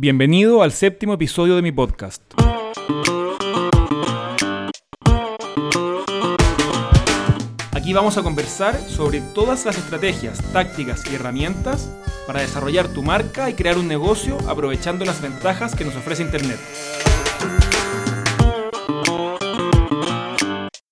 [0.00, 2.22] Bienvenido al séptimo episodio de mi podcast.
[7.72, 11.92] Aquí vamos a conversar sobre todas las estrategias, tácticas y herramientas
[12.28, 16.60] para desarrollar tu marca y crear un negocio aprovechando las ventajas que nos ofrece Internet.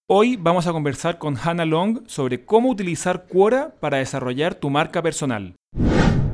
[0.08, 5.00] Hoy vamos a conversar con Hannah Long sobre cómo utilizar Quora para desarrollar tu marca
[5.00, 5.54] personal.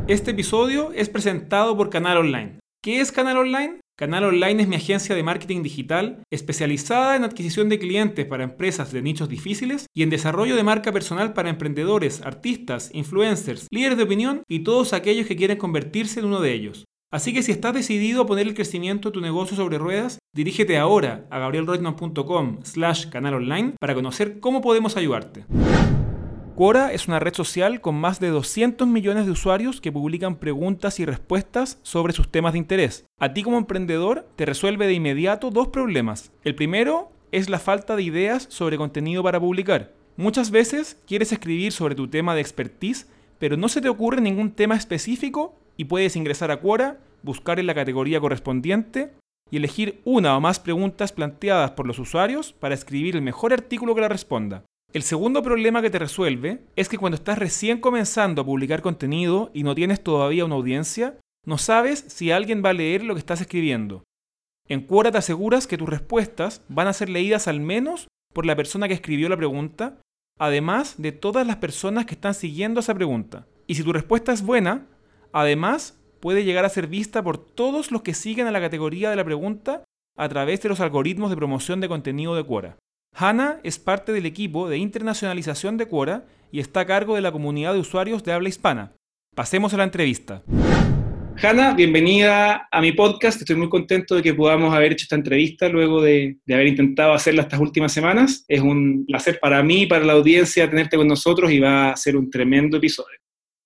[0.09, 3.78] Este episodio es presentado por Canal Online, ¿Qué es Canal Online?
[3.96, 8.90] Canal Online es mi agencia de marketing digital especializada en adquisición de clientes para empresas
[8.90, 14.02] de nichos difíciles y en desarrollo de marca personal para emprendedores, artistas, influencers, líderes de
[14.02, 16.84] opinión y todos aquellos que quieren convertirse en uno de ellos.
[17.12, 20.76] Así que si estás decidido a poner el crecimiento de tu negocio sobre ruedas, dirígete
[20.76, 25.44] ahora a gabrielreutmann.com slash canal online para conocer cómo podemos ayudarte.
[26.62, 31.00] Quora es una red social con más de 200 millones de usuarios que publican preguntas
[31.00, 33.05] y respuestas sobre sus temas de interés.
[33.19, 36.30] A ti como emprendedor te resuelve de inmediato dos problemas.
[36.44, 39.90] El primero es la falta de ideas sobre contenido para publicar.
[40.16, 43.08] Muchas veces quieres escribir sobre tu tema de expertise,
[43.40, 47.66] pero no se te ocurre ningún tema específico y puedes ingresar a Quora, buscar en
[47.66, 49.10] la categoría correspondiente
[49.50, 53.96] y elegir una o más preguntas planteadas por los usuarios para escribir el mejor artículo
[53.96, 54.62] que la responda.
[54.92, 59.50] El segundo problema que te resuelve es que cuando estás recién comenzando a publicar contenido
[59.54, 63.20] y no tienes todavía una audiencia, no sabes si alguien va a leer lo que
[63.20, 64.04] estás escribiendo.
[64.68, 68.54] En Quora te aseguras que tus respuestas van a ser leídas al menos por la
[68.54, 69.98] persona que escribió la pregunta,
[70.38, 73.46] además de todas las personas que están siguiendo esa pregunta.
[73.66, 74.88] Y si tu respuesta es buena,
[75.32, 79.16] además puede llegar a ser vista por todos los que siguen a la categoría de
[79.16, 79.84] la pregunta
[80.18, 82.77] a través de los algoritmos de promoción de contenido de Quora.
[83.14, 87.30] Hanna es parte del equipo de internacionalización de Quora y está a cargo de la
[87.30, 88.92] comunidad de usuarios de habla hispana.
[89.34, 90.42] Pasemos a la entrevista.
[91.42, 93.40] Hanna, bienvenida a mi podcast.
[93.40, 97.42] Estoy muy contento de que podamos haber hecho esta entrevista luego de, haber intentado hacerla
[97.42, 98.44] estas últimas semanas.
[98.48, 101.96] Es un placer para mí y para la audiencia tenerte con nosotros y va a
[101.96, 103.18] ser un tremendo episodio.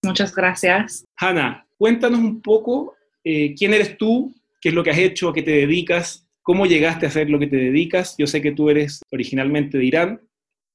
[0.05, 1.05] Muchas gracias.
[1.17, 5.35] Hanna, cuéntanos un poco eh, quién eres tú, qué es lo que has hecho, a
[5.35, 8.15] qué te dedicas ¿Cómo llegaste a hacer lo que te dedicas?
[8.17, 10.21] Yo sé que tú eres originalmente de Irán,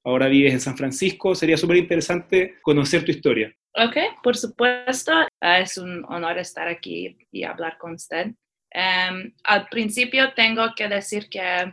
[0.04, 1.34] ahora vives en San Francisco.
[1.34, 3.56] Sería súper interesante conocer tu historia.
[3.76, 5.14] Ok, por supuesto.
[5.40, 8.34] Ah, es un honor estar aquí y hablar con usted.
[8.70, 11.72] Em, al principio tengo que decir que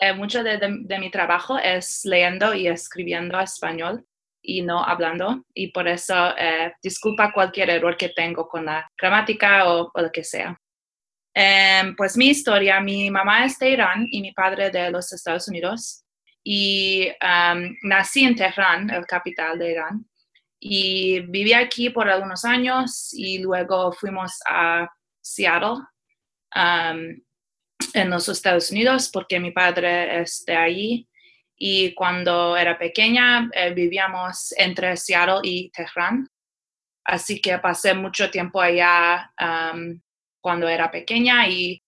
[0.00, 4.04] eh, mucho de, mi trabajo es leyendo y escribiendo español
[4.42, 5.44] y no hablando.
[5.54, 10.24] Y por eso eh, disculpa cualquier error que tengo con la gramática o lo que
[10.24, 10.58] sea.
[11.34, 15.48] Em, pues mi historia, mi mamá es de Irán y mi padre de los Estados
[15.48, 16.04] Unidos.
[16.42, 20.06] Y em, nací en Teherán, el capital de Irán.
[20.60, 24.88] Y viví aquí por algunos años y luego fuimos a
[25.20, 25.84] Seattle,
[26.54, 27.22] em,
[27.94, 31.08] en los Estados Unidos, porque mi padre es de allí.
[31.56, 36.28] Y cuando era pequeña eh, vivíamos entre Seattle y Teherán.
[37.04, 39.32] Así que pasé mucho tiempo allá
[40.48, 41.82] cuando era pequeña y,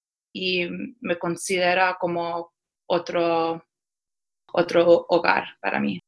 [1.00, 2.52] me considera como
[2.86, 3.64] otro,
[4.52, 5.98] otro hogar para mí.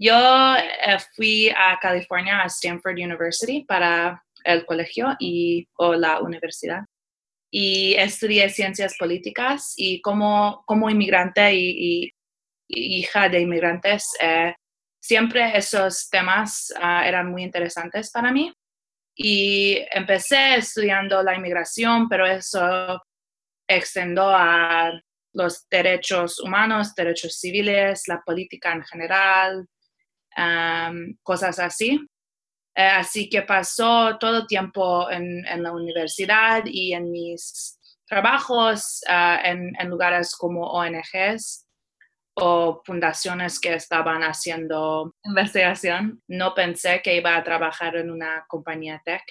[0.00, 0.16] Yo
[0.56, 6.86] eh, fui a California, a Stanford University, para el colegio y, o la universidad.
[7.52, 12.10] Y estudié ciencias políticas y como, como inmigrante y,
[12.66, 14.54] hija de inmigrantes, eh,
[15.02, 18.50] siempre esos temas ah, eran muy interesantes para mí.
[19.22, 23.02] Y empecé estudiando la inmigración, pero eso
[23.68, 24.92] extendió a
[25.34, 29.68] los derechos humanos, derechos civiles, la política en general,
[31.22, 32.00] cosas así.
[32.74, 39.38] Eh, así que pasó todo el tiempo en, la universidad y en mis trabajos ah,
[39.44, 41.66] en, en, lugares como ONGs
[42.40, 46.22] o fundaciones que estaban haciendo investigación.
[46.28, 49.22] No pensé que iba a trabajar en una compañía tech,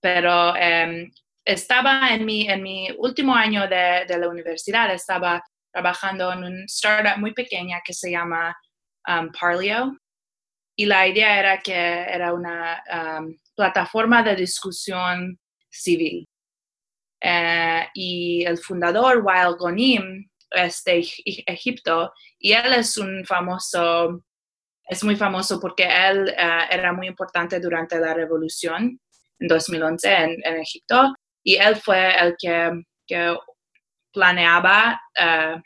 [0.00, 1.10] pero em,
[1.44, 5.42] estaba en mi, en mi último año de, de, la universidad, estaba
[5.72, 8.56] trabajando en un startup muy pequeña que se llama
[9.08, 9.98] um, Parlio.
[10.76, 15.38] Y la idea era que era una um, plataforma de discusión
[15.70, 16.26] civil.
[17.20, 21.06] Eh, y el fundador, Wael Gonim, es de
[21.46, 24.24] Egipto y él es un famoso,
[24.88, 29.00] es muy famoso porque él eh, era muy importante durante la revolución
[29.38, 33.36] en 2011 en, Egipto y él fue el que,
[34.12, 35.56] planeaba eh,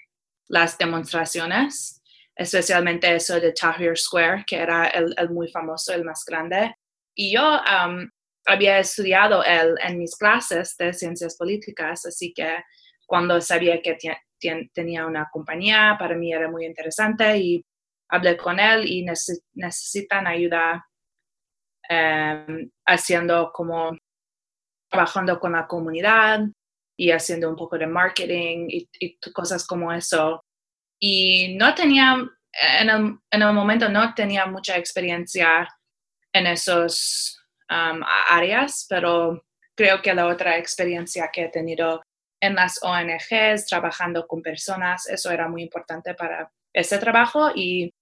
[0.48, 2.02] las demostraciones,
[2.34, 6.74] especialmente eso de Tahrir Square, que era el, muy famoso, el más grande.
[7.14, 8.08] Y yo um,
[8.46, 12.56] había estudiado él en mis clases de ciencias políticas, así que
[13.06, 13.96] cuando sabía que
[14.38, 17.64] tenía una compañía, para mí era muy interesante y
[18.08, 19.04] hablé con él y
[19.54, 20.86] necesitan ayuda
[21.88, 23.96] em, haciendo como
[24.90, 26.40] trabajando con la comunidad
[26.96, 30.42] y haciendo un poco de marketing y, cosas como eso.
[31.00, 32.16] Y no tenía,
[32.80, 35.68] en el, en el, momento no tenía mucha experiencia
[36.32, 37.38] en esos
[37.70, 39.44] um, áreas, pero
[39.76, 42.02] creo que la otra experiencia que he tenido
[42.40, 47.92] en las ONGs, trabajando con personas, eso era muy importante para ese trabajo y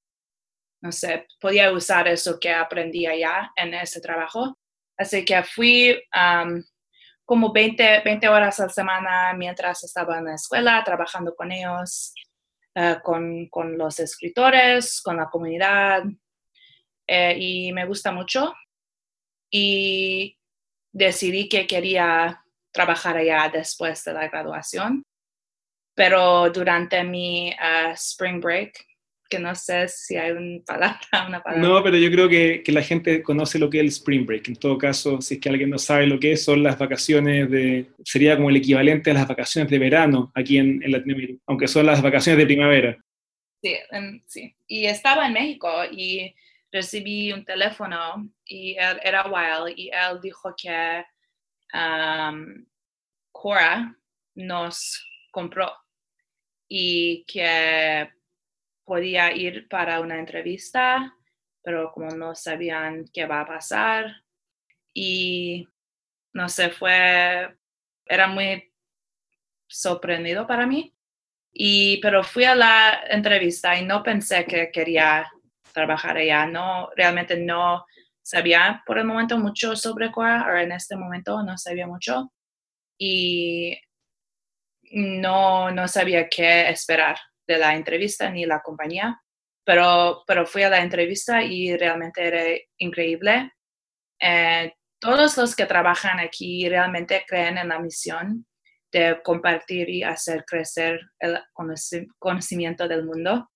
[0.82, 4.58] no sé, podía usar eso que aprendí allá en ese trabajo.
[4.96, 6.62] Así que fui um,
[7.24, 12.14] como 20, 20 horas a la semana mientras estaba en la escuela, trabajando con ellos,
[12.74, 16.04] eh, con, con, los escritores, con la comunidad.
[17.06, 18.54] Eh, y me gusta mucho.
[19.50, 20.38] Y
[20.92, 22.44] decidí que quería
[22.76, 25.02] trabajar allá después de la graduación.
[25.94, 28.86] Pero durante mi uh, spring break,
[29.28, 31.68] que no sé si hay una palabra, una palabra.
[31.68, 34.48] No, pero yo creo que, que, la gente conoce lo que es el Spring Break.
[34.48, 37.50] En todo caso, si es que alguien no sabe lo que es, son las vacaciones
[37.50, 41.68] de, sería como el equivalente a las vacaciones de verano aquí en, en Latinoamérica, aunque
[41.68, 42.98] son las vacaciones de primavera.
[43.62, 43.76] Sí,
[44.26, 44.54] sí.
[44.66, 46.34] Y estaba en México y
[46.70, 51.04] recibí un teléfono y él, era Wild y él dijo que
[51.72, 52.66] um,
[53.32, 53.96] Cora
[54.34, 55.72] nos compró
[56.68, 58.10] y que
[58.84, 61.14] podía ir para una entrevista,
[61.62, 64.22] pero como no sabían qué va a pasar
[64.94, 65.68] y
[66.32, 67.56] no sé, fue,
[68.06, 68.72] era muy
[69.66, 70.94] sorprendido para mí.
[71.52, 75.26] Y, pero fui a la entrevista y no pensé que quería
[75.72, 77.86] trabajar allá, no, realmente no
[78.26, 82.32] sabía por el momento mucho sobre Cora, o en este momento no sabía mucho.
[82.98, 83.78] Y
[84.90, 89.22] no, no sabía qué esperar de la entrevista ni la compañía,
[89.64, 92.42] pero, pero fui a la entrevista y realmente era
[92.78, 93.52] increíble.
[94.20, 98.44] Eh, todos los que trabajan aquí realmente creen en la misión
[98.90, 101.38] de compartir y hacer crecer el
[102.18, 103.48] conocimiento del mundo.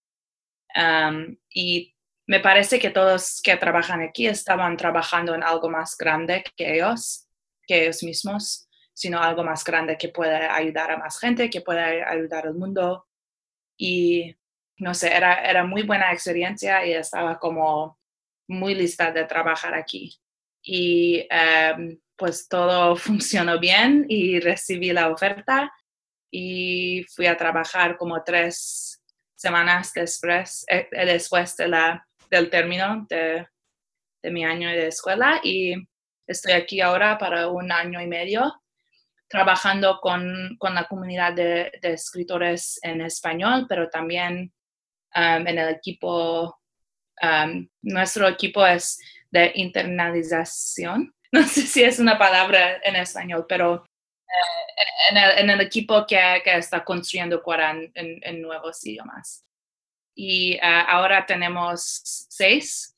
[0.77, 1.93] Um, y
[2.31, 7.27] me parece que todos que trabajan aquí estaban trabajando en algo más grande que ellos,
[7.67, 12.05] que ellos mismos, sino algo más grande que puede ayudar a más gente, que puede
[12.05, 13.09] ayudar al mundo
[13.77, 14.32] y
[14.77, 17.99] no sé, era, era muy buena experiencia y estaba como
[18.47, 20.17] muy lista de trabajar aquí.
[20.62, 25.73] Y em, pues todo funcionó bien y recibí la oferta
[26.31, 29.03] y fui a trabajar como tres
[29.35, 33.47] semanas después, eh, después de la, del término de,
[34.23, 35.75] de mi año de escuela y
[36.27, 38.61] estoy aquí ahora para un año y medio
[39.31, 44.53] trabajando con, con la comunidad de, de, escritores en español, pero también
[45.15, 46.59] um, en el equipo,
[47.23, 48.99] um, nuestro equipo es
[49.31, 51.15] de internalización.
[51.33, 56.05] No sé si es una palabra en español, pero uh, en, el, en, el, equipo
[56.05, 59.47] que, que está construyendo Quran en, en, nuevos idiomas.
[60.23, 62.95] Y uh, ahora tenemos seis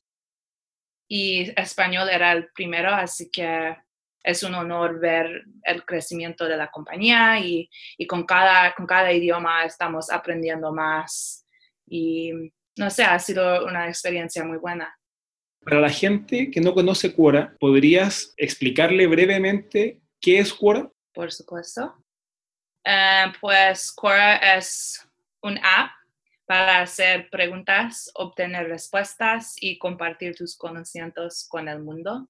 [1.07, 3.77] y español era el primero, así que
[4.21, 7.69] es un honor ver el crecimiento de la compañía y,
[8.09, 11.47] con, cada, con cada idioma estamos aprendiendo más
[11.87, 12.33] y
[12.77, 14.93] no sé, ha sido una experiencia muy buena.
[15.63, 20.91] Para la gente que no conoce Quora, ¿podrías explicarle brevemente qué es Quora?
[21.13, 22.03] Por supuesto.
[22.83, 25.07] Eh, pues Quora es
[25.41, 26.02] un app
[26.45, 32.29] para hacer preguntas, obtener respuestas y compartir tus conocimientos con el mundo.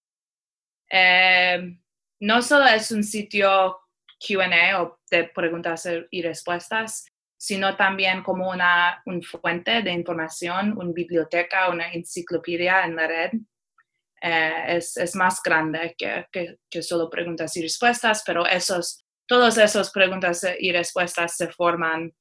[0.90, 1.78] Eh,
[2.20, 3.80] no solo es un sitio
[4.20, 7.06] QA o de preguntas y respuestas,
[7.38, 13.32] sino también como una fuente de información, una biblioteca, una enciclopedia en la red.
[14.22, 20.48] Eh, es, más grande que, que, solo preguntas y respuestas, pero esos, todas esas preguntas
[20.58, 22.14] y respuestas se forman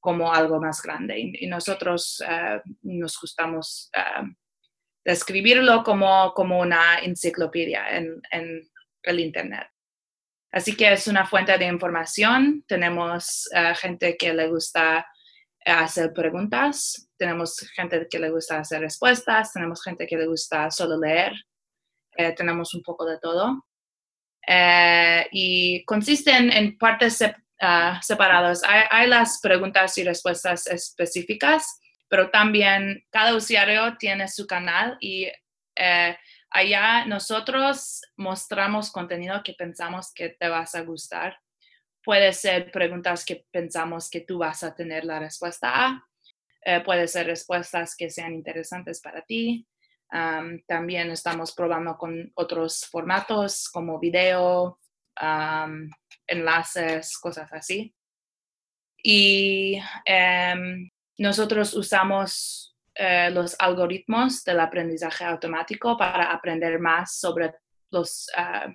[0.00, 1.18] como algo más grande.
[1.18, 4.24] Y, nosotros eh, nos gustamos eh,
[5.04, 8.62] describirlo como, como una enciclopedia en, en
[9.02, 9.68] el Internet.
[10.50, 12.64] Así que es una fuente de información.
[12.66, 15.06] Tenemos eh, gente que le gusta
[15.64, 20.70] eh, hacer preguntas, tenemos gente que le gusta hacer respuestas, tenemos gente que le gusta
[20.70, 21.32] solo leer,
[22.16, 23.64] eh, tenemos un poco de todo.
[25.30, 27.22] y consisten en partes
[27.60, 28.62] ah, separadas.
[28.64, 35.28] Hay, las preguntas y respuestas específicas, pero también cada usuario tiene su canal y
[36.50, 41.38] Allá nosotros mostramos contenido que pensamos que te vas a gustar.
[42.02, 46.04] Puede ser preguntas que pensamos que tú vas a tener la respuesta a.
[46.64, 49.66] Eh, puede ser respuestas que sean interesantes para ti.
[50.66, 54.78] también estamos probando con otros formatos como video,
[56.26, 57.94] enlaces, cosas así.
[59.02, 67.54] Y em, nosotros usamos eh, los algoritmos del aprendizaje automático para aprender más sobre
[67.90, 68.72] los uh,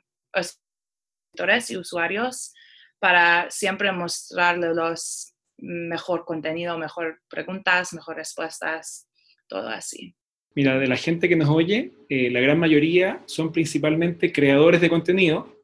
[1.69, 2.53] y usuarios
[2.99, 9.07] para siempre mostrarles los mejor contenido, mejor preguntas, mejor respuestas,
[9.47, 10.15] todo así.
[10.55, 14.89] Mira, de la gente que nos oye, eh, la gran mayoría son principalmente creadores de
[14.89, 15.62] contenido.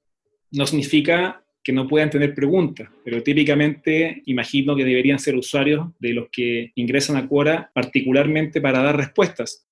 [0.52, 6.14] No significa que no puedan tener preguntas, pero típicamente imagino que deberían ser usuarios de
[6.14, 9.68] los que ingresan a Quora particularmente para dar respuestas.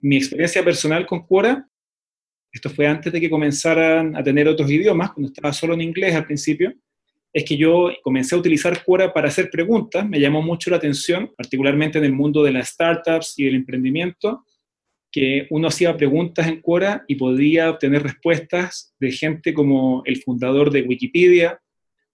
[0.00, 1.68] Mi experiencia personal con Quora,
[2.52, 6.14] esto fue antes de que comenzaran a tener otros idiomas, cuando estaba solo en inglés
[6.14, 6.74] al principio,
[7.32, 11.32] es que yo comencé a utilizar Quora para hacer preguntas, me llamó mucho la atención,
[11.34, 14.44] particularmente en el mundo de las startups y del emprendimiento,
[15.12, 20.70] que uno hacía preguntas en Quora y podía obtener respuestas de gente como el fundador
[20.70, 21.60] de Wikipedia,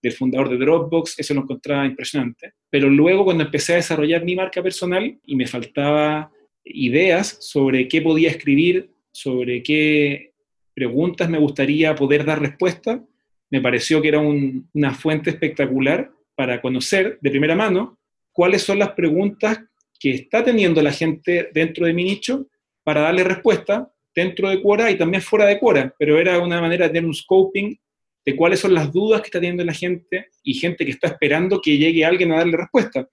[0.02, 2.54] del fundador de Dropbox, eso lo encontraba impresionante.
[2.68, 6.30] Pero luego cuando empecé a desarrollar mi marca personal y me faltaba
[6.64, 10.32] ideas sobre qué podía escribir, sobre qué
[10.74, 13.02] preguntas me gustaría poder dar respuesta,
[13.50, 17.98] me pareció que era una fuente espectacular para conocer de primera mano
[18.32, 19.60] cuáles son las preguntas
[19.98, 22.46] que está teniendo la gente dentro de mi nicho
[22.88, 26.87] para darle respuesta dentro de Quora y también fuera de Quora, pero era una manera
[26.87, 27.78] de tener un scoping
[28.25, 31.61] de cuáles son las dudas que está teniendo la gente y gente que está esperando
[31.61, 33.07] que llegue alguien a darle respuesta.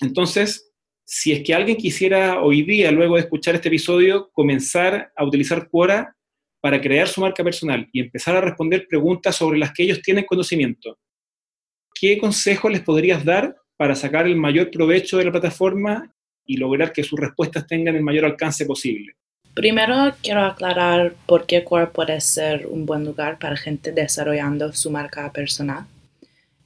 [0.00, 0.72] Entonces,
[1.04, 5.68] si es que alguien quisiera hoy día, luego de escuchar este episodio, comenzar a utilizar
[5.68, 6.16] Quora
[6.62, 10.24] para crear su marca personal y empezar a responder preguntas sobre las que ellos tienen
[10.24, 10.98] conocimiento,
[11.94, 16.10] ¿qué consejo les podrías dar para sacar el mayor provecho de la plataforma
[16.50, 19.14] y lograr que sus respuestas tengan el mayor alcance posible.
[19.54, 24.90] Primero quiero aclarar por qué Quora puede ser un buen lugar para gente desarrollando su
[24.90, 25.86] marca personal.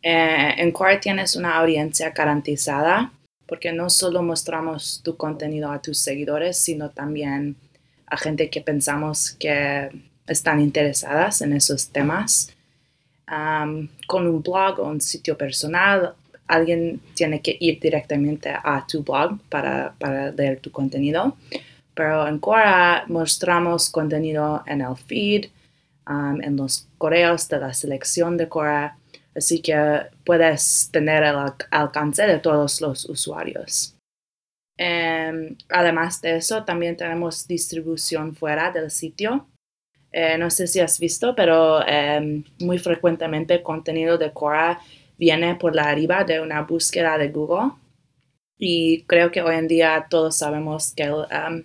[0.03, 3.13] Eh, en Quora tienes una audiencia garantizada
[3.47, 7.57] porque no solo mostramos tu contenido a tus seguidores, sino también
[8.07, 9.91] a gente que pensamos que
[10.27, 12.51] están interesadas en esos temas.
[14.07, 16.15] con un blog o un sitio personal
[16.47, 21.37] alguien tiene que ir directamente a tu blog para, para leer tu contenido.
[21.95, 25.47] Pero en Quora mostramos contenido en el feed,
[26.09, 28.99] um, en los correos de la selección de Quora,
[29.35, 31.37] así que puedes tener el
[31.71, 33.95] alcance de todos los usuarios.
[34.77, 39.47] Em, además de eso, también tenemos distribución fuera del sitio.
[40.11, 44.81] Eh, no sé si has visto, pero em, muy frecuentemente contenido de Quora
[45.19, 47.73] viene por la arriba de una búsqueda de Google.
[48.59, 51.63] Y creo que hoy en día todos sabemos que el um,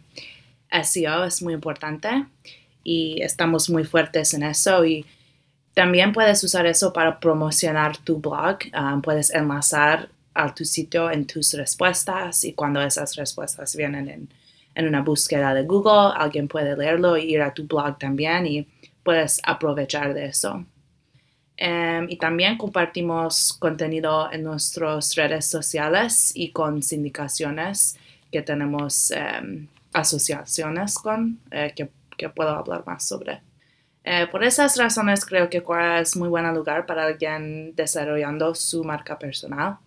[0.84, 2.26] SEO es muy importante
[2.84, 4.86] y estamos muy fuertes en eso.
[4.86, 5.06] Y
[5.74, 8.58] también puedes usar eso para promocionar tu blog.
[8.74, 14.30] Um, puedes enlazar a tu sitio en tus respuestas y cuando esas respuestas vienen en,
[14.76, 18.68] en una búsqueda de Google, alguien puede leerlo e ir a tu blog también y
[19.04, 20.66] puedes aprovechar de eso.
[21.62, 27.98] Em, y también compartimos contenido en nuestras redes sociales y con sindicaciones
[28.32, 33.42] que tenemos em, asociaciones con, eh, que, que, puedo hablar más sobre.
[34.06, 38.86] Eh, por esas razones creo que Quora es muy buen lugar para alguien desarrollando su
[38.86, 39.80] marca personal.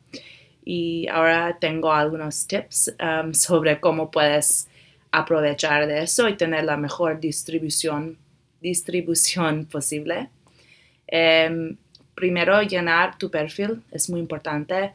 [0.66, 4.68] Y ahora tengo algunos tips em, sobre cómo puedes
[5.10, 8.18] aprovechar de eso y tener la mejor distribución,
[8.60, 10.28] distribución posible.
[11.14, 11.76] Em,
[12.14, 14.92] primero, llenar tu perfil es muy importante.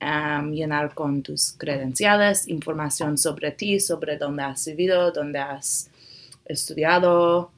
[0.00, 5.90] Em, llenar con tus credenciales, información sobre ti, sobre dónde has vivido, dónde has
[6.46, 7.50] estudiado.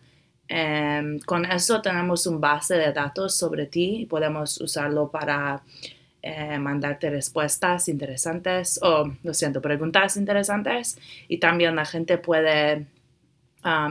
[0.49, 5.63] Em, con eso tenemos un base de datos sobre ti y podemos usarlo para
[6.23, 10.99] eh, mandarte respuestas interesantes o, lo siento, preguntas interesantes
[11.29, 12.87] y también la gente puede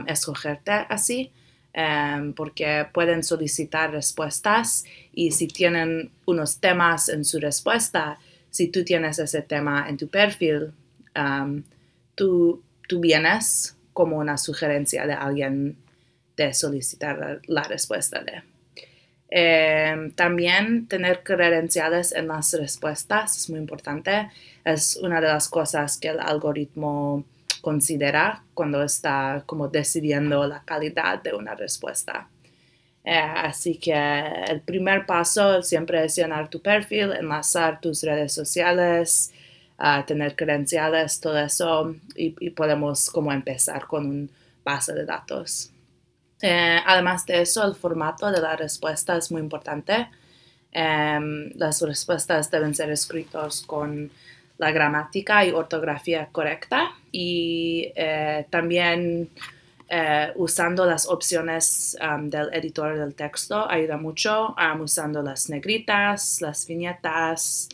[0.06, 1.32] escogerte así
[1.72, 8.18] Em, porque pueden solicitar respuestas y si tienen unos temas en su respuesta,
[8.50, 10.72] si tú tienes ese tema en tu perfil,
[11.14, 11.62] em,
[12.16, 15.76] tú, tú, vienes como una sugerencia de alguien
[16.36, 18.42] de solicitar la, respuesta de.
[19.28, 24.28] Em, también tener credenciales en las respuestas es muy importante.
[24.64, 27.24] Es una de las cosas que el algoritmo
[27.60, 32.28] considera cuando está como decidiendo la calidad de una respuesta.
[33.04, 33.94] Eh, así que
[34.48, 39.32] el primer paso siempre es llenar tu perfil, enlazar tus redes sociales,
[40.06, 44.30] tener credenciales, todo eso, y, podemos como empezar con un
[44.62, 45.72] base de datos.
[46.42, 50.08] Eh, además de eso, el formato de la respuesta es muy importante.
[50.72, 54.10] Em, las respuestas deben ser escritas con
[54.60, 59.30] la gramática y ortografía correcta y eh, también
[59.88, 66.42] eh, usando las opciones um, del editor del texto ayuda mucho, um, usando las negritas,
[66.42, 67.70] las viñetas,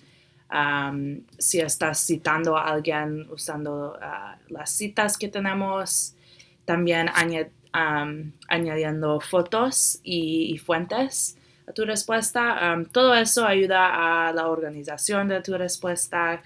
[0.49, 6.15] um, si estás citando a alguien usando uh, las citas que tenemos,
[6.65, 7.11] también
[8.49, 11.37] añadiendo fotos y, fuentes
[11.69, 12.77] a tu respuesta.
[12.93, 16.43] todo eso ayuda a la organización de tu respuesta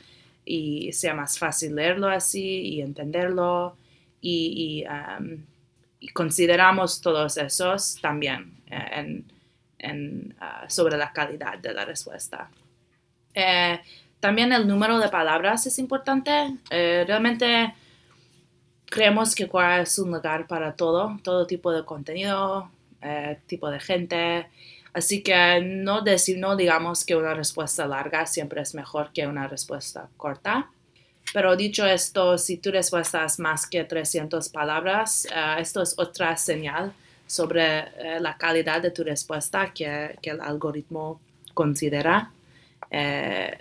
[0.50, 3.76] y sea más fácil leerlo así y entenderlo
[4.21, 4.85] y,
[6.00, 9.23] y consideramos todos esos también eh,
[10.40, 12.50] ah, sobre la calidad de la respuesta.
[13.35, 13.78] Eh,
[14.19, 16.30] también el número de palabras es importante.
[16.71, 17.75] Eh, realmente
[18.87, 22.71] creemos que Quora es un lugar para todo, todo tipo de contenido,
[23.47, 24.47] tipo de gente.
[24.93, 29.47] Así que no, decir, no digamos que una respuesta larga siempre es mejor que una
[29.47, 30.71] respuesta corta.
[31.33, 36.37] Pero dicho esto, si tu respuesta es más que 300 palabras, eh, esto es otra
[36.37, 36.93] señal
[37.27, 41.21] sobre eh, la calidad de tu respuesta que, el algoritmo
[41.55, 42.33] considera
[42.91, 43.57] eh,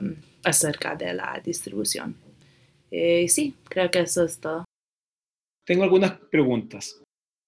[0.00, 2.16] um, acerca de la distribución.
[2.90, 4.64] Y sí, creo que eso es todo.
[5.64, 7.00] Tengo algunas preguntas.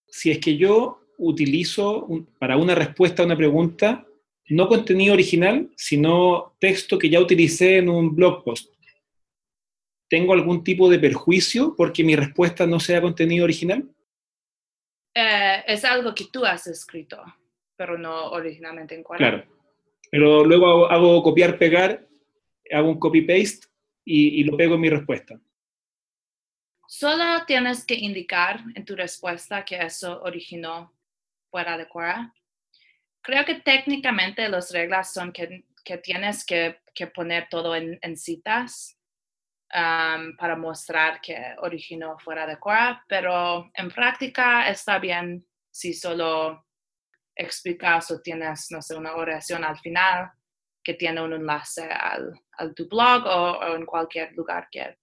[0.07, 4.07] Si es que yo utilizo para una respuesta a una pregunta
[4.49, 8.75] no contenido original, sino texto que ya utilicé en un blog post
[10.15, 13.89] ¿tengo algún tipo de perjuicio porque mi respuesta no sea contenido original?
[15.13, 17.21] Eh, es algo que tú has escrito,
[17.77, 19.19] pero no originalmente en Quora.
[19.19, 19.45] Claro,
[20.11, 22.07] pero luego hago, copiar, pegar,
[22.71, 23.67] hago un copy-paste
[24.05, 25.41] y, lo pego en mi respuesta.
[26.87, 30.93] Solo tienes que indicar en tu respuesta que eso originó
[31.55, 32.35] fuera de Quora.
[33.23, 35.63] Creo que técnicamente las reglas son que,
[36.03, 36.81] tienes que,
[37.15, 38.99] poner todo en citas
[39.71, 46.67] para mostrar que originó fuera de Quora, pero en práctica está bien si solo
[47.37, 50.33] explicas o tienes, no sé, una oración al final
[50.83, 54.97] que tiene un enlace al, tu blog o, en cualquier lugar que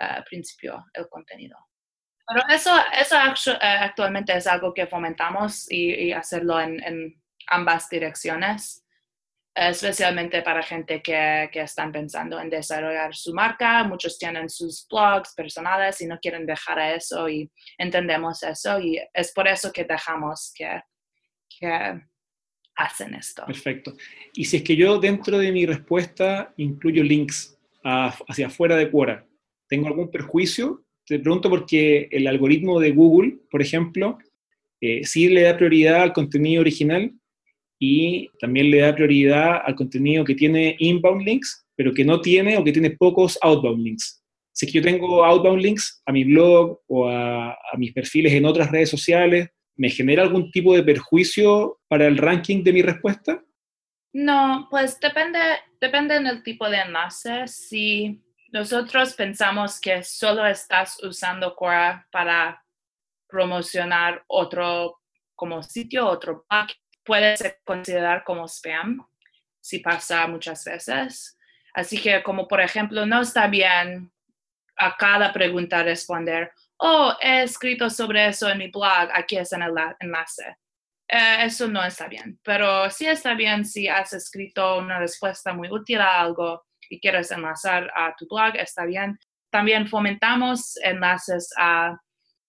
[0.00, 1.56] uh, principio el contenido.
[2.32, 8.84] Pero eso, eso eh, actualmente es algo que fomentamos y, hacerlo en ambas direcciones
[9.54, 13.84] especialmente para gente que, que, están pensando en desarrollar su marca.
[13.84, 19.00] Muchos tienen sus blogs personales y no quieren dejar a eso y entendemos eso y
[19.12, 20.80] es por eso que dejamos que,
[21.58, 22.00] que
[22.76, 23.44] hacen esto.
[23.46, 23.94] Perfecto.
[24.32, 29.26] Y si es que yo dentro de mi respuesta incluyo links hacia afuera de Quora,
[29.68, 30.84] ¿tengo algún perjuicio?
[31.10, 34.16] Te pregunto porque el algoritmo de Google, por ejemplo,
[34.80, 37.12] eh, sí le da prioridad al contenido original
[37.80, 42.56] y también le da prioridad al contenido que tiene inbound links, pero que no tiene
[42.56, 44.22] o que tiene pocos outbound links.
[44.52, 48.90] Si yo tengo outbound links a mi blog o a, mis perfiles en otras redes
[48.90, 53.42] sociales, ¿me genera algún tipo de perjuicio para el ranking de mi respuesta?
[54.12, 55.40] No, pues depende,
[55.80, 57.48] depende del tipo de enlace.
[57.48, 62.64] Si nosotros pensamos que solo estás usando Quora para
[63.28, 65.00] promocionar otro
[65.34, 66.68] como sitio, otro blog,
[67.04, 69.06] puede ser considerado como spam
[69.60, 71.38] si pasa muchas veces.
[71.74, 74.12] Así que como por ejemplo, no está bien
[74.76, 79.62] a cada pregunta responder, oh, he escrito sobre eso en mi blog, aquí es en
[79.62, 80.56] el enlace.
[81.08, 85.68] Eh, eso no está bien, pero sí está bien si has escrito una respuesta muy
[85.70, 89.18] útil a algo y quieres enlazar a tu blog, está bien.
[89.50, 91.98] También fomentamos enlaces a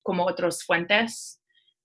[0.03, 1.41] como otras fuentes,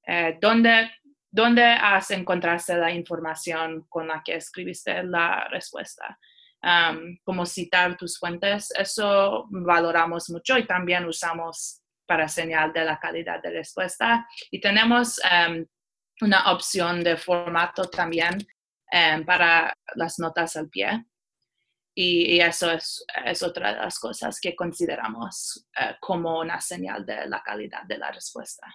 [0.09, 0.91] eh, donde
[1.37, 6.19] ¿Dónde has encontrado la información con la que escribiste la respuesta?
[7.23, 13.41] como citar tus fuentes, eso valoramos mucho y también usamos para señal de la calidad
[13.41, 14.27] de respuesta.
[14.51, 15.21] Y tenemos
[16.23, 18.39] una opción de formato también
[19.27, 21.05] para las notas al pie.
[21.99, 27.27] Y, eso es, es, otra de las cosas que consideramos eh, como una señal de
[27.27, 28.67] la calidad de la respuesta.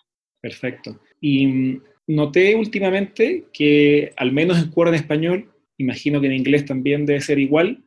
[0.42, 1.00] Perfecto.
[1.20, 6.66] Y mm, noté últimamente que, al menos en Quora en español, imagino que en inglés
[6.66, 7.84] también debe ser igual,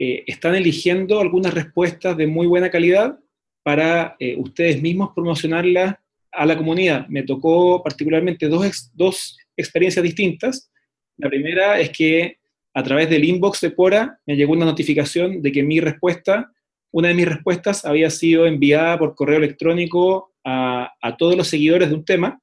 [0.00, 3.20] eh, están eligiendo algunas respuestas de muy buena calidad
[3.62, 7.06] para eh, ustedes mismos promocionarla a la comunidad.
[7.08, 10.72] Me tocó particularmente dos, dos experiencias distintas.
[11.18, 12.39] La primera es que
[12.74, 16.52] a través del inbox de Quora me llegó una notificación de que mi respuesta,
[16.92, 21.88] una de mis respuestas había sido enviada por correo electrónico a, a todos los seguidores
[21.88, 22.40] de un tema,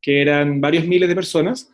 [0.00, 1.72] que eran varios miles de personas.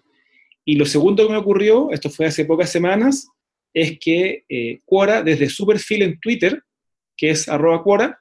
[0.64, 3.28] Y lo segundo que me ocurrió, esto fue hace pocas semanas,
[3.72, 6.62] es que eh, Quora, desde su perfil en Twitter,
[7.16, 8.18] que es arroba Quora,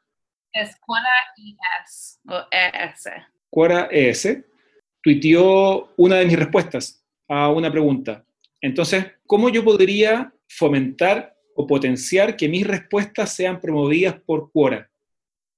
[0.51, 3.09] es Quora ES o ES.
[3.49, 4.37] Quora ES,
[5.01, 8.25] tuiteó una de mis respuestas a una pregunta.
[8.61, 14.89] Entonces, ¿cómo yo podría fomentar o potenciar que mis respuestas sean promovidas por Quora?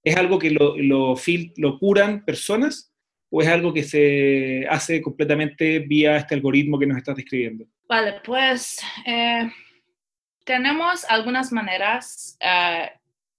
[0.03, 1.15] ¿Es algo que lo, lo,
[1.57, 2.93] lo curan personas
[3.29, 7.65] o es algo que se hace completamente vía este algoritmo que nos estás describiendo?
[7.89, 9.51] Vale, pues eh,
[10.45, 12.87] tenemos algunas maneras uh,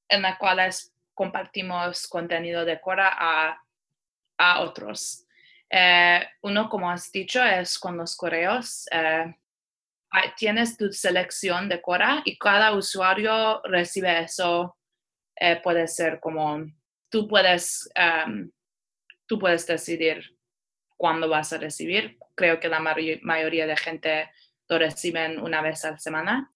[0.08, 3.62] en las cuales compartimos contenido de Quora a,
[4.38, 5.24] a otros.
[5.70, 8.86] Uh, uno, como has dicho, es con los correos.
[8.92, 9.32] Uh,
[10.36, 14.76] tienes tu selección de Quora y cada usuario recibe eso.
[15.62, 16.64] puede ser como
[17.10, 17.88] tú puedes,
[18.26, 18.50] um,
[19.26, 20.36] tú puedes decidir
[20.96, 22.18] cuándo vas a recibir.
[22.34, 24.30] Creo que la mayoría de gente
[24.68, 26.52] lo reciben una vez a la semana.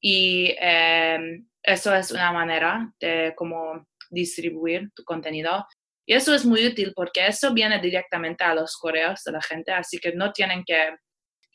[0.00, 5.66] Y em, eso es una manera de cómo distribuir tu contenido.
[6.06, 9.72] Y eso es muy útil porque eso viene directamente a los correos de la gente,
[9.72, 10.96] así que no tienen que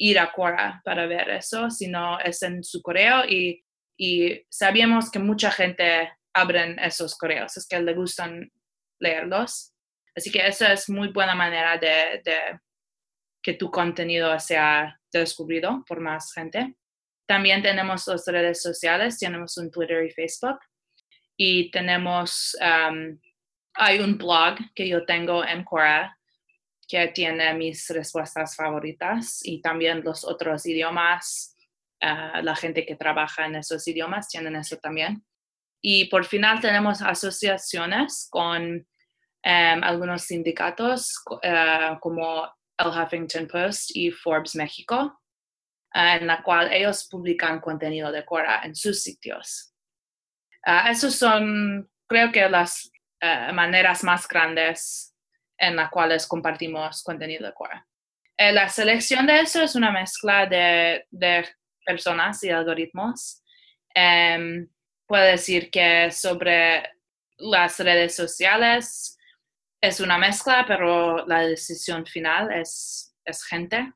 [0.01, 3.63] ir a Quora para ver eso, sino es en su correo y,
[3.99, 8.51] y sabemos que mucha gente abren esos correos, es que le gustan
[8.99, 9.73] leerlos.
[10.15, 12.59] Así que esa es muy buena manera de, de
[13.43, 16.75] que tu contenido sea descubrido por más gente.
[17.27, 20.59] También tenemos las redes sociales, tenemos un Twitter y Facebook.
[21.37, 23.19] Y tenemos, um,
[23.75, 26.17] hay un blog que yo tengo en Quora
[26.91, 31.55] que tiene mis respuestas favoritas y también los otros idiomas.
[32.03, 35.23] Uh, la gente que trabaja en esos idiomas tienen eso también.
[35.81, 44.11] Y por final tenemos asociaciones con um, algunos sindicatos uh, como el Huffington Post y
[44.11, 45.21] Forbes México
[45.93, 49.73] Ah, en la cual ellos publican contenido de Quora en sus sitios.
[50.65, 52.89] Uh, esos son, creo que, las
[53.21, 55.10] uh, maneras más grandes
[55.61, 57.87] en las cuales compartimos contenido Quora.
[58.35, 61.47] Eh, la selección de eso es una mezcla de, de
[61.85, 63.43] personas y algoritmos.
[63.95, 64.67] Um,
[65.05, 66.83] puedo decir que sobre
[67.37, 69.17] las redes sociales
[69.79, 73.93] es una mezcla, pero la decisión final es, es gente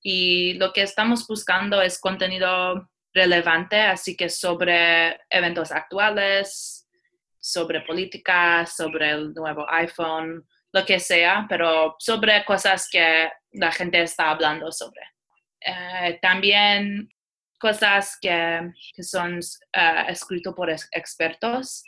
[0.00, 6.88] y lo que estamos buscando es contenido relevante, así que sobre eventos actuales,
[7.38, 14.02] sobre política, sobre el nuevo iPhone, lo que sea, pero sobre cosas que la gente
[14.02, 15.00] está hablando sobre.
[15.60, 17.08] Eh, también
[17.58, 21.82] cosas que, que son uh, escritas por expertos.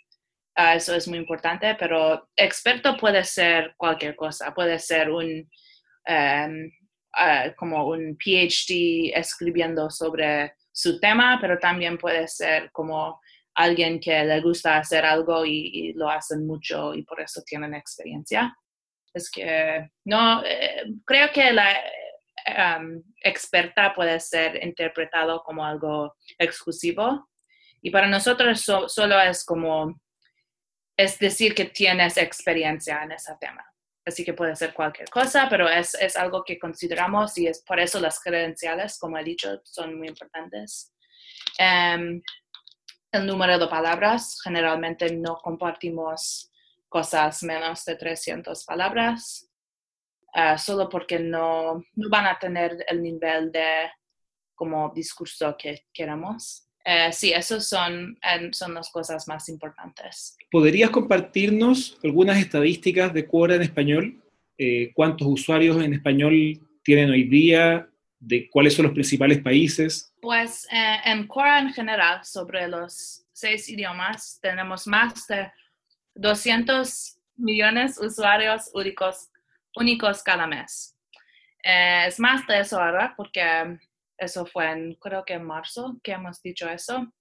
[0.58, 4.52] Uh, eso es muy importante, pero experto puede ser cualquier cosa.
[4.52, 5.48] Puede ser un
[7.12, 13.20] Ah, como un PhD escribiendo sobre su tema, pero también puede ser como
[13.54, 18.56] alguien que le gusta hacer algo y, lo hacen mucho y por eso tienen experiencia.
[19.12, 21.76] Es que no, eh, creo que la
[23.22, 27.28] experta puede ser interpretado como algo exclusivo
[27.82, 30.00] y para nosotros solo es como,
[30.96, 33.64] es decir que tienes experiencia en ese tema.
[34.04, 37.78] Así que puede ser cualquier cosa, pero es, es, algo que consideramos y es por
[37.78, 40.92] eso las credenciales, como he dicho, son muy importantes.
[41.58, 42.20] Um,
[43.12, 46.49] el número de palabras, generalmente no compartimos
[46.90, 49.48] cosas menos de 300 palabras,
[50.34, 53.90] uh, solo porque no, no, van a tener el nivel de
[54.54, 56.66] como discurso que queramos.
[56.84, 58.18] Eh, sí, esas son,
[58.52, 60.36] son las cosas más importantes.
[60.50, 64.22] ¿Podrías compartirnos algunas estadísticas de Quora en español?
[64.58, 67.88] Eh, ¿Cuántos usuarios en español tienen hoy día?
[68.18, 70.12] ¿De cuáles son los principales países?
[70.20, 75.50] Pues eh, en Quora en general, sobre los seis idiomas, tenemos más de
[76.14, 80.96] 200 millones de usuarios únicos, cada mes.
[81.62, 83.78] es más de eso ahora porque
[84.18, 87.12] eso fue en, creo que en marzo que hemos dicho eso.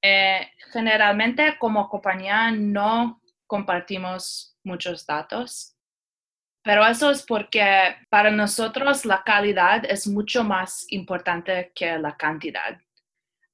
[0.00, 5.76] Eh, generalmente como compañía no compartimos muchos datos,
[6.62, 12.78] pero eso es porque para nosotros la calidad es mucho más importante que la cantidad.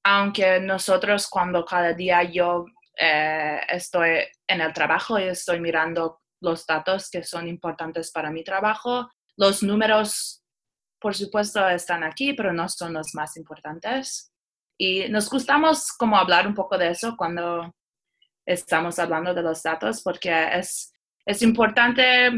[0.03, 2.65] Aunque nosotros cuando cada día yo
[2.97, 8.43] eh, estoy en el trabajo y estoy mirando los datos que son importantes para mi
[8.43, 9.09] trabajo.
[9.37, 10.43] Los números,
[10.99, 14.31] por supuesto, están aquí, pero no son los más importantes.
[14.77, 17.73] Y nos gustamos como hablar un poco de eso cuando
[18.45, 20.93] estamos hablando de los datos, porque es,
[21.25, 22.31] es importante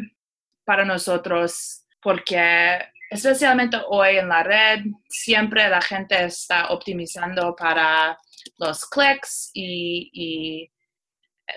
[0.65, 8.17] para nosotros, porque especialmente hoy en la red, siempre la gente está optimizando para
[8.57, 10.71] los clics y,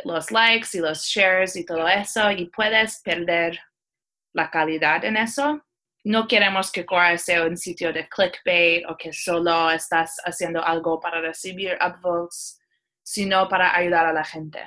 [0.04, 3.58] los likes y los shares y todo eso, y puedes perder
[4.32, 5.64] la calidad en eso.
[6.04, 11.00] No queremos que Quora sea un sitio de clickbait o que solo estás haciendo algo
[11.00, 12.58] para recibir upvotes,
[13.02, 14.62] sino para ayudar a la gente.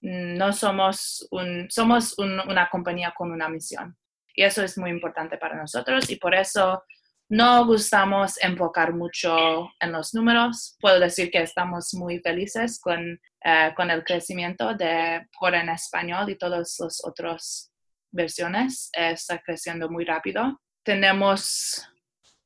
[0.00, 3.96] No somos, un, somos una compañía con una misión.
[4.34, 6.84] Y eso es muy importante para nosotros y por eso
[7.28, 10.76] no gustamos enfocar mucho en los números.
[10.80, 16.30] Puedo decir que estamos muy felices con, eh, con el crecimiento de Cora en español
[16.30, 17.72] y todas las otras
[18.12, 18.90] versiones.
[18.92, 20.60] está creciendo muy rápido.
[20.84, 21.86] Tenemos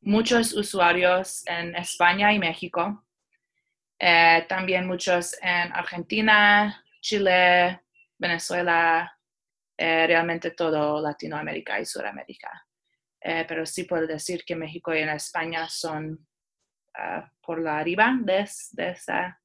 [0.00, 3.04] muchos usuarios en España y México.
[3.98, 7.82] Eh, también muchos en Argentina, Chile,
[8.18, 9.14] Venezuela,
[9.76, 12.66] eh, realmente todo Latinoamérica y Sudamérica.
[13.22, 16.26] Eh, pero sí puedo decir que México y España son
[16.96, 19.40] ah, por la arriba de, de esa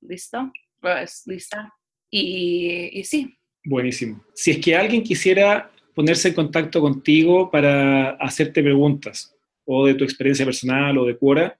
[0.00, 1.72] listo, pues, lista.
[2.10, 3.36] Y, y sí.
[3.64, 4.24] Buenísimo.
[4.34, 10.04] Si es que alguien quisiera ponerse en contacto contigo para hacerte preguntas o de tu
[10.04, 11.58] experiencia personal o de Quora,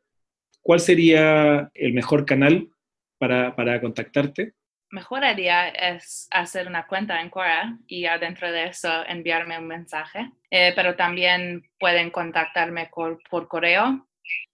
[0.60, 2.68] ¿cuál sería el mejor canal
[3.18, 4.54] para, para contactarte?
[4.94, 10.30] Mejor idea es hacer una cuenta en Quora y adentro de eso enviarme un mensaje.
[10.50, 14.06] Eh, pero también pueden contactarme por, correo,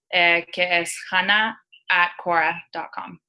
[0.09, 3.19] eh, que es hannah.quora.com.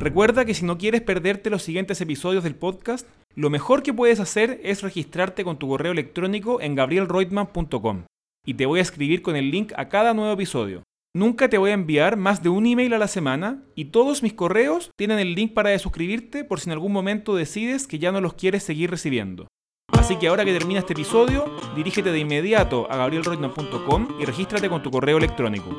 [0.00, 4.18] Recuerda que si no quieres perderte los siguientes episodios del podcast, lo mejor que puedes
[4.18, 8.06] hacer es registrarte con tu correo electrónico en gabrielreutmann.com
[8.44, 10.82] y te voy a escribir con el link a cada nuevo episodio.
[11.16, 14.32] Nunca te voy a enviar más de un email a la semana y todos mis
[14.32, 18.20] correos tienen el link para suscribirte por si en algún momento decides que ya no
[18.20, 19.46] los quieres seguir recibiendo.
[19.92, 21.44] Así que ahora que termina este episodio,
[21.76, 25.70] dirígete de inmediato a gabrielroitman.com y regístrate con tu correo electrónico.